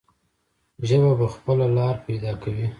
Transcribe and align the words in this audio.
ژبه 0.87 1.11
به 1.19 1.27
خپله 1.33 1.65
لاره 1.75 2.01
پیدا 2.05 2.31
کوي. 2.41 2.65